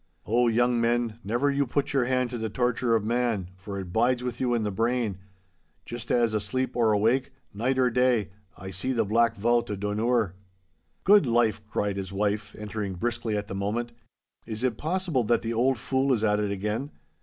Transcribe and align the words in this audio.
Oh, 0.25 0.47
young 0.47 0.81
men, 0.81 1.19
never 1.23 1.51
you 1.51 1.67
put 1.67 1.93
your 1.93 2.05
hand 2.05 2.31
to 2.31 2.39
the 2.39 2.49
torture 2.49 2.95
of 2.95 3.05
man, 3.05 3.51
for 3.55 3.79
it 3.79 3.93
bides 3.93 4.23
with 4.23 4.39
you 4.39 4.55
in 4.55 4.63
the 4.63 4.71
brain—just 4.71 6.09
as, 6.09 6.33
asleep 6.33 6.75
or 6.75 6.91
awake, 6.91 7.31
night 7.53 7.77
or 7.77 7.91
day, 7.91 8.31
I 8.57 8.71
see 8.71 8.93
the 8.93 9.05
Black 9.05 9.35
Vaut 9.37 9.69
o' 9.69 9.75
Dunure!' 9.75 10.33
'Good 11.03 11.27
life,' 11.27 11.61
cried 11.69 11.97
his 11.97 12.11
wife, 12.11 12.55
entering 12.57 12.95
briskly 12.95 13.37
at 13.37 13.47
the 13.47 13.53
moment, 13.53 13.91
'is 14.47 14.63
it 14.63 14.75
possible 14.75 15.23
that 15.25 15.43
the 15.43 15.53
auld 15.53 15.77
fule 15.77 16.11
is 16.11 16.23
at 16.23 16.39
it 16.39 16.49
again? 16.51 16.89